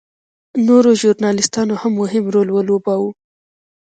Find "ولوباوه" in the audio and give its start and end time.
2.51-3.09